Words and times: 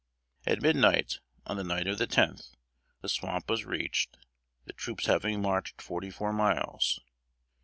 At 0.47 0.63
midnight, 0.63 1.19
on 1.45 1.57
the 1.57 1.63
night 1.63 1.85
of 1.85 1.99
the 1.99 2.07
tenth, 2.07 2.55
the 3.01 3.07
swamp 3.07 3.47
was 3.51 3.65
reached; 3.65 4.17
the 4.65 4.73
troops 4.73 5.05
having 5.05 5.43
marched 5.43 5.79
forty 5.79 6.09
four 6.09 6.33
miles. 6.33 6.99